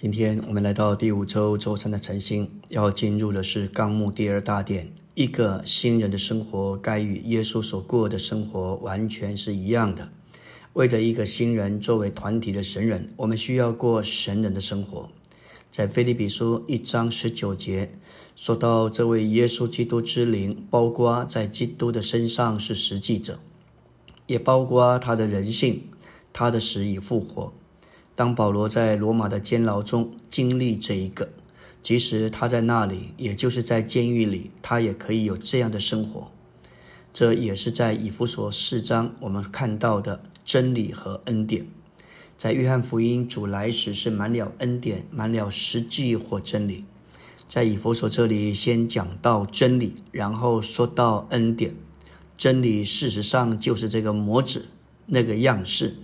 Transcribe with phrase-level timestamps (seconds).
[0.00, 4.92] 今天我们来到第五周周三的晨星，要进入的是纲目第二大点。
[5.16, 10.08] 一个新人的生活该与耶稣所过的生活完全是一样的。
[10.74, 15.10] 为着一个新人作为团体的神人，我们需要过神人的生活。
[15.68, 17.90] 在腓立比书一章十九节
[18.36, 23.40] 说到，这位耶稣基督之灵，包括在基督的身上是实际者，
[24.28, 25.82] 也包括他的人性，
[26.32, 27.52] 他的死与复活。
[28.18, 31.28] 当保罗在罗马的监牢中经历这一个，
[31.84, 36.32] 即使他在那里，也就是在监狱里，他也可以有这样的生活。
[37.12, 41.68] 这也是在以弗所四章我们看到的真理和恩典。
[42.36, 46.84] 在约翰福音，主来时是满了恩典，满了实际或真理。
[47.46, 51.72] 在以弗所这里，先讲到真理，然后说到恩典。
[52.36, 54.66] 真理事实上就是这个模子，
[55.06, 55.94] 那个样式。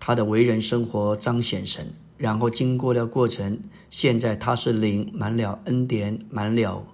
[0.00, 6.84] 他的为人生活彰显神，然后经过了过程，现在他是灵，满了恩典，满了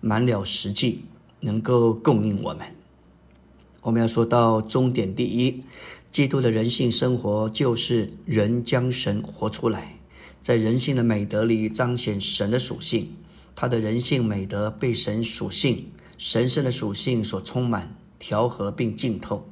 [0.00, 1.04] 满了实际，
[1.40, 2.66] 能够供应我们。
[3.82, 5.62] 我们要说到终点，第一，
[6.10, 9.98] 基督的人性生活就是人将神活出来，
[10.42, 13.12] 在人性的美德里彰显神的属性，
[13.54, 19.46] 他的人性美德被神属性神圣的属性所充满、调和并浸透。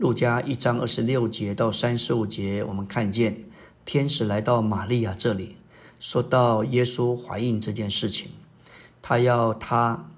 [0.00, 3.44] 路加一章二十六节到三十五节，我们看见
[3.84, 5.56] 天使来到玛利亚这里，
[6.00, 8.30] 说到耶稣怀孕这件事情，
[9.02, 10.08] 他要他，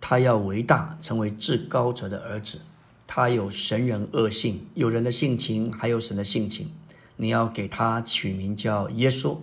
[0.00, 2.62] 他要伟大，成为至高者的儿子，
[3.06, 6.72] 他有神人恶性，有人的性情，还有神的性情，
[7.14, 9.38] 你要给他取名叫耶稣。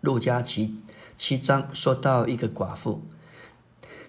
[0.00, 0.74] 路加七
[1.18, 3.02] 七章说到一个寡妇，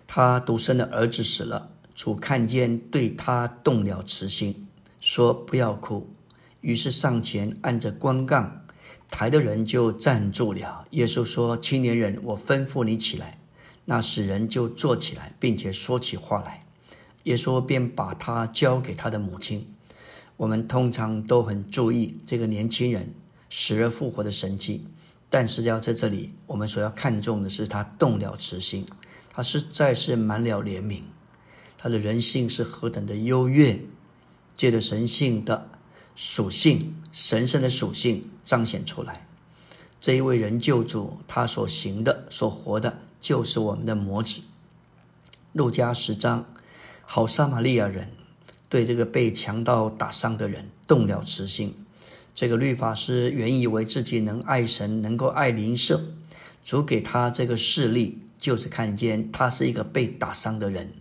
[0.07, 4.67] 她独生的儿子死了，主看见对他动了慈心。
[5.11, 6.07] 说不要哭，
[6.61, 8.63] 于是上前按着光杠
[9.09, 10.85] 抬的人就站住了。
[10.91, 13.39] 耶稣说：“青年人，我吩咐你起来。”
[13.85, 16.63] 那使人就坐起来，并且说起话来。
[17.23, 19.73] 耶稣便把他交给他的母亲。
[20.37, 23.11] 我们通常都很注意这个年轻人
[23.49, 24.85] 死而复活的神迹，
[25.27, 28.85] 但是要在这里，我们所要看重的是他动了慈心，
[29.33, 31.01] 他实在是满了怜悯，
[31.79, 33.81] 他的人性是何等的优越。
[34.59, 35.69] 借着神性的
[36.17, 39.25] 属性、神圣的属性彰显出来，
[40.01, 44.41] 这一位人救主他所行的、所活的，就是我们的模子。
[45.53, 46.45] 路加十章，
[47.05, 48.11] 好撒玛利亚人
[48.67, 51.73] 对这个被强盗打伤的人动了慈心。
[52.35, 56.01] 这个律法师原以为自己能爱神，能够爱邻舍，
[56.65, 60.91] 主给他这个视力，就是看见他是一个被打伤的人，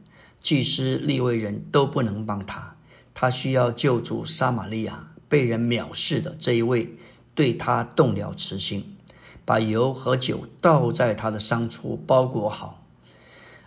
[0.40, 2.76] 祭司、立位人都不能帮他。
[3.20, 6.94] 他需要救主撒玛利亚被人藐视的这一位，
[7.34, 8.96] 对他动了慈心，
[9.44, 12.86] 把油和酒倒在他的伤处，包裹好。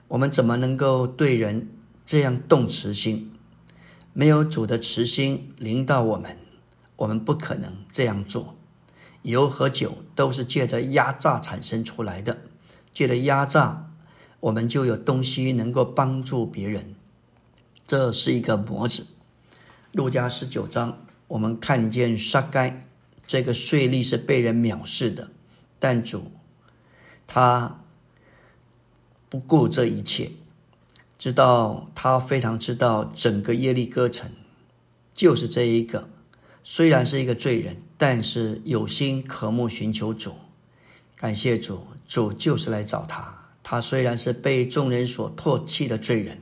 [0.08, 1.68] 我们怎么能够对人
[2.06, 3.34] 这样动慈心？
[4.14, 6.38] 没有主的慈心临到我们，
[6.96, 8.56] 我们不可能这样做。
[9.24, 12.38] 油和酒都是借着压榨产生出来的，
[12.94, 13.92] 借着压榨，
[14.40, 16.96] 我们就有东西能够帮助别人。
[17.86, 19.06] 这是一个模子。
[19.94, 22.80] 路加十九章，我们看见沙该
[23.28, 25.30] 这个税吏是被人藐视的，
[25.80, 26.32] 但主
[27.28, 27.82] 他
[29.28, 30.32] 不顾这一切，
[31.18, 34.32] 知道他非常知道整个耶利哥城
[35.14, 36.10] 就是这一个，
[36.64, 40.36] 虽然是一个罪人，但是有心渴慕寻求主，
[41.18, 43.50] 感谢主，主就是来找他。
[43.62, 46.40] 他虽然是被众人所唾弃的罪人，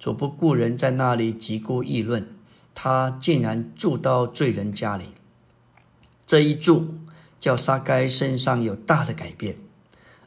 [0.00, 2.31] 主不顾人在那里疾顾议论。
[2.74, 5.10] 他竟然住到罪人家里，
[6.24, 6.94] 这一住
[7.38, 9.56] 叫沙该身上有大的改变。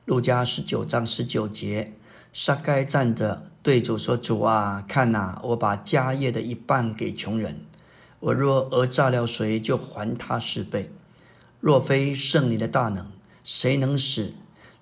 [0.06, 1.94] 路加十九章十九节，
[2.31, 7.66] 沙该站着对主说：“主啊，看呐，我把家业的一半给穷人。
[8.19, 10.91] 我若讹诈了谁，就还他十倍。
[11.59, 13.11] 若非圣灵的大能，
[13.44, 14.34] 谁能使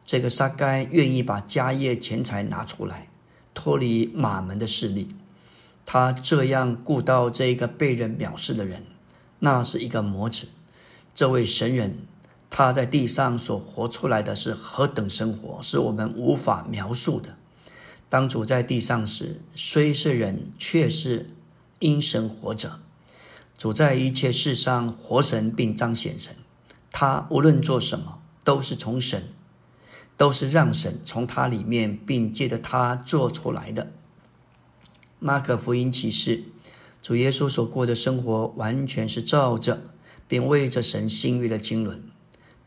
[0.06, 3.08] 这个沙该愿意把家业钱财拿出来，
[3.54, 5.16] 脱离马门的势力？”
[5.86, 8.84] 他这样顾到这个被人藐视的人，
[9.40, 10.48] 那是一个魔子。
[11.14, 12.00] 这位神人，
[12.50, 17.36] 他在地上所活出来的是何等生活，是我们无法描述的。
[18.10, 21.32] 当主在地上时，虽是人，却是
[21.80, 22.80] 因神活着。
[23.58, 26.36] 主在一切事上活神并彰显神，
[26.92, 29.30] 他无论做什么，都是从神，
[30.18, 33.92] 都是让神从他里面并借着他做出来的。
[35.26, 36.44] 马可福音启示，
[37.02, 39.82] 主耶稣所过的生活完全是照着，
[40.28, 42.02] 并为着神心意的经纶。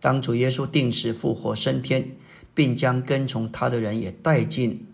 [0.01, 2.17] 当主耶稣定时复活升天，
[2.55, 4.87] 并将跟从他的人也带进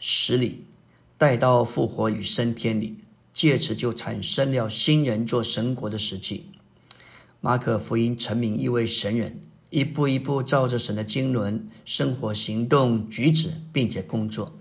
[0.00, 0.64] 死里，
[1.16, 2.96] 带到复活与升天里，
[3.32, 6.46] 借此就产生了新人做神国的实际。
[7.40, 9.40] 马可福音成名一位神人，
[9.70, 14.58] 一步一步照着神的经纶生活、行动、举止，并且工作。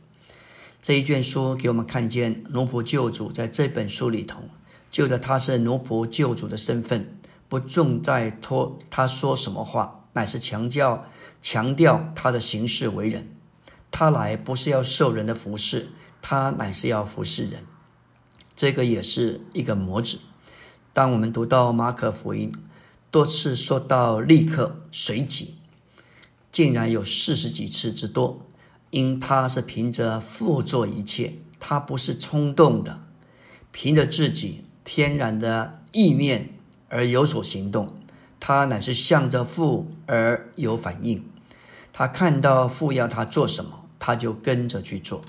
[0.83, 4.49] 这一卷书给我们看见奴仆救主在这本书里头，
[4.91, 11.05] 就着他是奴仆救主的身份，不重在托他说什么话，乃是强调
[11.41, 13.33] 强调他的行事为人。
[13.91, 15.87] 他来不是要受人的服侍，
[16.21, 17.63] 他乃是要服侍人。
[18.53, 20.19] 这个也是一个模子。
[20.91, 22.53] 当我们读到马可福音，
[23.09, 25.55] 多次说到立刻、随即，
[26.51, 28.45] 竟然有四十几次之多。
[28.93, 32.99] 因他是凭着父做一切，他不是冲动的，
[33.71, 36.49] 凭着自己天然的意念
[36.89, 37.91] 而有所行动，
[38.39, 41.25] 他乃是向着父而有反应。
[41.91, 45.23] 他看到父要他做什么，他就跟着去做。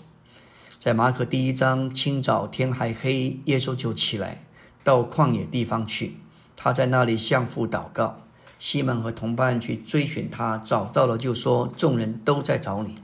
[0.78, 4.44] 在马可第一章，清早天还黑，耶稣就起来
[4.82, 6.16] 到旷野地方去，
[6.54, 8.20] 他在那里向父祷告。
[8.58, 12.98] 西门和同伴去追寻他，找到了就说：“众人都在找你。”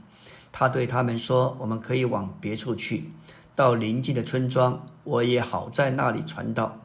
[0.51, 3.11] 他对他们说：“我们可以往别处去，
[3.55, 6.81] 到邻近的村庄，我也好在那里传道。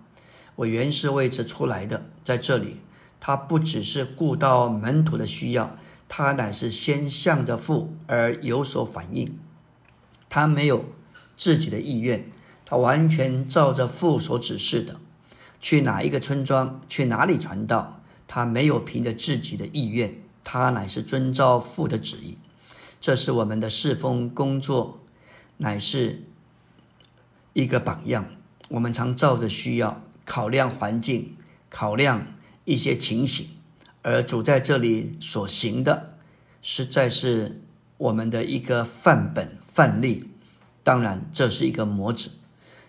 [0.54, 2.06] 我原是为此出来的。
[2.22, 2.80] 在这里，
[3.18, 5.76] 他不只是顾到门徒的需要，
[6.08, 9.38] 他乃是先向着父而有所反应。
[10.28, 10.84] 他没有
[11.36, 12.30] 自己的意愿，
[12.64, 14.96] 他完全照着父所指示的，
[15.60, 18.00] 去哪一个村庄，去哪里传道。
[18.28, 22.38] 他没有凭着自己的意愿，他乃是遵照父的旨意。”
[23.00, 25.00] 这是我们的侍奉工作，
[25.58, 26.24] 乃是
[27.52, 28.26] 一个榜样。
[28.68, 31.36] 我们常照着需要考量环境，
[31.68, 32.26] 考量
[32.64, 33.48] 一些情形，
[34.02, 36.14] 而主在这里所行的，
[36.60, 37.62] 实在是
[37.96, 40.30] 我们的一个范本范例。
[40.82, 42.30] 当然，这是一个模子，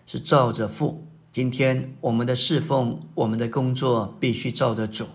[0.05, 1.07] 是照着父。
[1.31, 5.05] 今天我们的侍奉，我们的工作，必须照着主。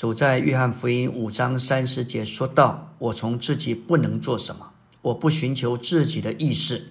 [0.00, 4.70] 主在约翰福音五章三十节说道：“我从自己不能做什么，
[5.02, 6.84] 我不寻求自己的意思，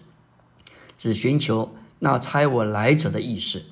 [0.96, 3.64] 只寻求那差我来者的意思。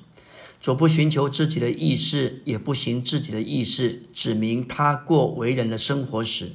[0.60, 6.50] 主不寻求自己的意思，也不行自己的意思，指明他过为人的生活时，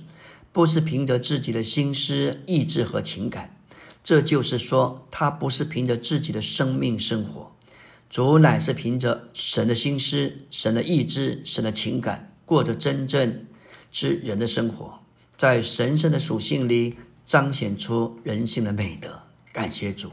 [0.52, 3.56] 不是凭着自己的心思、意志和情感。
[4.04, 7.50] 这就是说，他不是凭着自己的生命生活。
[8.10, 13.46] 主乃是凭着神的心思、神的意志、神的情感。”过着真正
[13.92, 15.00] 之人的生活，
[15.38, 16.96] 在神圣的属性里
[17.26, 19.22] 彰显出人性的美德。
[19.52, 20.10] 感谢主。